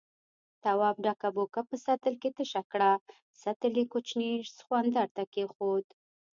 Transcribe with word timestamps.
تواب 0.63 0.95
ډکه 1.05 1.29
بوکه 1.35 1.61
په 1.69 1.75
سطل 1.85 2.13
کې 2.21 2.29
تشه 2.37 2.61
کړه، 2.71 2.91
سطل 3.41 3.71
يې 3.79 3.85
کوچني 3.93 4.31
سخوندر 4.57 5.07
ته 5.15 5.23
کېښود. 5.33 5.85